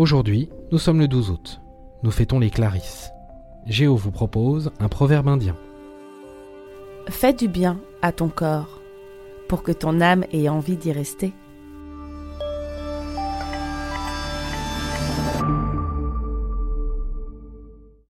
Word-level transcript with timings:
Aujourd'hui, 0.00 0.48
nous 0.72 0.78
sommes 0.78 0.98
le 0.98 1.08
12 1.08 1.28
août. 1.30 1.60
Nous 2.02 2.10
fêtons 2.10 2.38
les 2.38 2.48
Clarisses. 2.48 3.10
Géo 3.66 3.96
vous 3.96 4.10
propose 4.10 4.72
un 4.80 4.88
proverbe 4.88 5.28
indien. 5.28 5.54
Fais 7.10 7.34
du 7.34 7.48
bien 7.48 7.78
à 8.00 8.10
ton 8.10 8.30
corps 8.30 8.80
pour 9.46 9.62
que 9.62 9.72
ton 9.72 10.00
âme 10.00 10.24
ait 10.32 10.48
envie 10.48 10.78
d'y 10.78 10.90
rester. 10.90 11.34